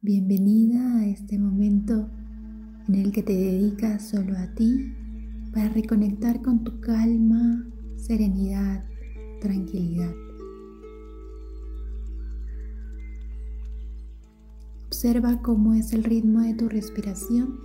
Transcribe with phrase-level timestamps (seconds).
[0.00, 2.08] Bienvenida a este momento
[2.86, 4.94] en el que te dedicas solo a ti
[5.52, 8.84] para reconectar con tu calma, serenidad,
[9.40, 10.14] tranquilidad.
[14.86, 17.58] Observa cómo es el ritmo de tu respiración.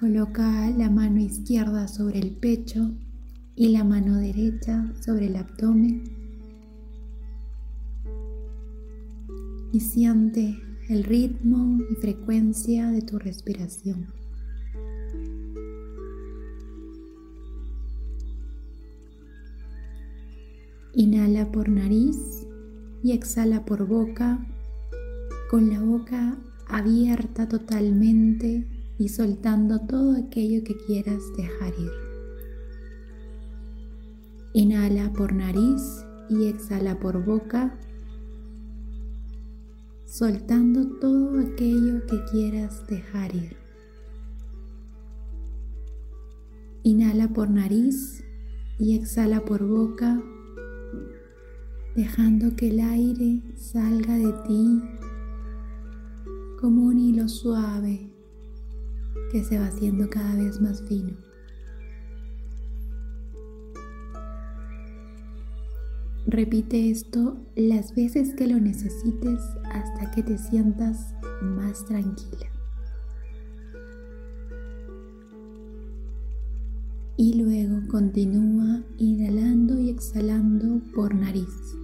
[0.00, 2.90] Coloca la mano izquierda sobre el pecho
[3.54, 6.21] y la mano derecha sobre el abdomen.
[9.72, 14.06] Y siente el ritmo y frecuencia de tu respiración.
[20.94, 22.46] Inhala por nariz
[23.02, 24.46] y exhala por boca
[25.50, 28.66] con la boca abierta totalmente
[28.98, 31.90] y soltando todo aquello que quieras dejar ir.
[34.54, 37.78] Inhala por nariz y exhala por boca,
[40.12, 43.56] soltando todo aquello que quieras dejar ir.
[46.82, 48.22] Inhala por nariz
[48.78, 50.22] y exhala por boca,
[51.96, 54.82] dejando que el aire salga de ti
[56.60, 58.12] como un hilo suave
[59.30, 61.31] que se va haciendo cada vez más fino.
[66.26, 72.46] Repite esto las veces que lo necesites hasta que te sientas más tranquila.
[77.16, 81.76] Y luego continúa inhalando y exhalando por nariz.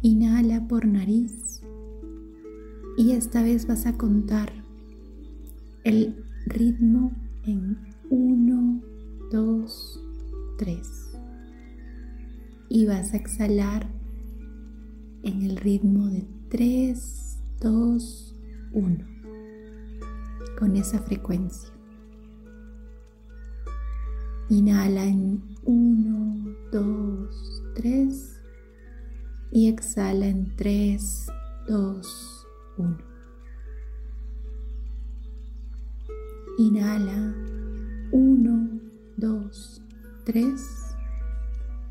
[0.00, 1.62] Inhala por nariz
[2.96, 4.61] y esta vez vas a contar
[5.84, 7.12] el ritmo
[7.44, 7.78] en
[8.10, 8.82] 1,
[9.30, 10.00] 2,
[10.58, 11.18] 3.
[12.68, 13.88] Y vas a exhalar
[15.22, 18.36] en el ritmo de 3, 2,
[18.72, 19.06] 1.
[20.58, 21.70] Con esa frecuencia.
[24.48, 28.40] Inhala en 1, 2, 3
[29.50, 31.26] y exhala en 3,
[31.68, 32.46] 2,
[32.78, 33.11] 1.
[36.62, 37.34] Inhala
[38.12, 38.80] 1,
[39.16, 39.82] 2,
[40.24, 40.96] 3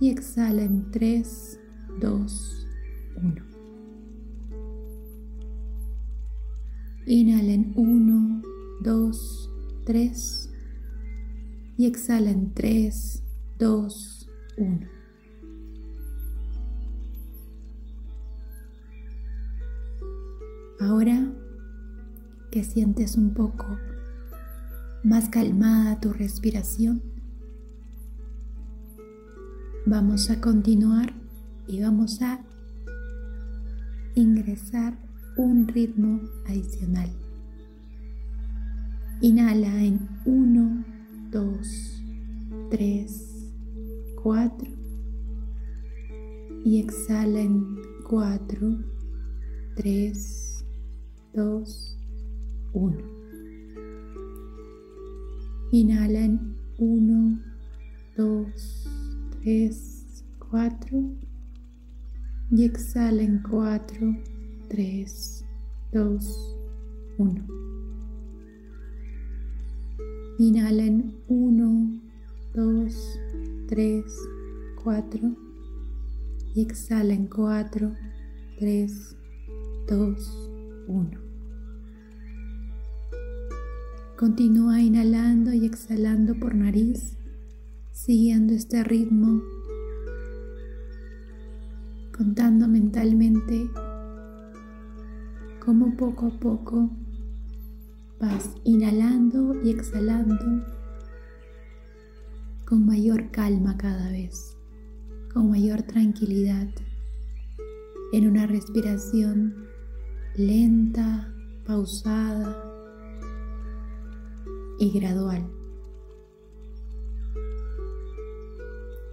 [0.00, 1.60] y exhala en 3,
[2.00, 2.66] 2,
[3.22, 3.34] 1.
[7.04, 8.42] Inhala en 1,
[8.80, 9.50] 2,
[9.84, 10.50] 3
[11.76, 13.22] y exhala en 3,
[13.58, 14.88] 2, 1.
[20.80, 21.30] Ahora
[22.50, 23.66] que sientes un poco
[25.04, 27.02] más calmada tu respiración,
[29.84, 31.12] vamos a continuar
[31.66, 32.40] y vamos a
[34.14, 34.96] ingresar
[35.36, 37.10] un ritmo adicional.
[39.20, 40.84] Inhala en 1,
[41.30, 42.02] 2,
[42.70, 43.52] 3,
[44.22, 44.68] 4
[46.64, 47.76] y exhala en
[48.08, 48.78] 4,
[49.76, 50.64] 3,
[51.34, 51.98] 2,
[52.72, 53.23] 1.
[55.74, 57.42] Inhala en 1,
[58.16, 58.88] 2,
[59.42, 61.02] 3, 4
[62.52, 64.16] y exhala en 4,
[64.68, 65.44] 3,
[65.92, 66.56] 2,
[67.18, 67.46] 1.
[70.38, 72.00] Inhala en 1,
[72.54, 73.20] 2,
[73.66, 74.04] 3,
[74.84, 75.36] 4
[76.54, 77.92] y exhala en 4,
[78.60, 79.16] 3,
[79.88, 80.50] 2,
[80.86, 81.33] 1.
[84.18, 87.18] Continúa inhalando y exhalando por nariz,
[87.90, 89.42] siguiendo este ritmo,
[92.16, 93.68] contando mentalmente
[95.64, 96.90] cómo poco a poco
[98.20, 100.64] vas inhalando y exhalando
[102.66, 104.56] con mayor calma cada vez,
[105.32, 106.68] con mayor tranquilidad,
[108.12, 109.56] en una respiración
[110.36, 111.34] lenta,
[111.66, 112.73] pausada
[114.84, 115.46] y gradual.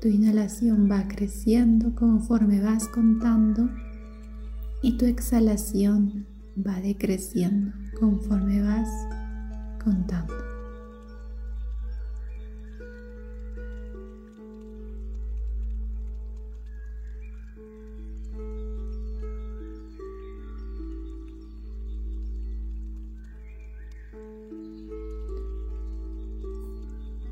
[0.00, 3.68] Tu inhalación va creciendo conforme vas contando
[4.82, 6.26] y tu exhalación
[6.66, 8.88] va decreciendo conforme vas
[9.84, 10.49] contando.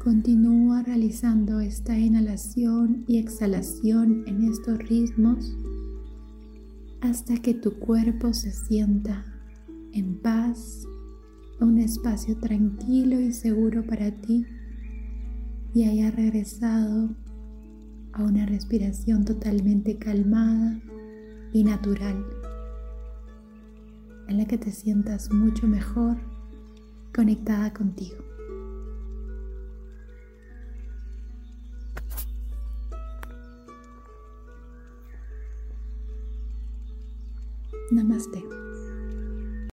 [0.02, 5.56] Continúa realizando esta inhalación y exhalación en estos ritmos
[7.00, 9.24] hasta que tu cuerpo se sienta
[9.92, 10.86] en paz,
[11.60, 14.46] un espacio tranquilo y seguro para ti
[15.74, 17.10] y haya regresado
[18.12, 20.80] a una respiración totalmente calmada
[21.52, 22.24] y natural
[24.28, 26.18] en la que te sientas mucho mejor
[27.12, 28.27] conectada contigo.
[37.90, 38.67] Namaste.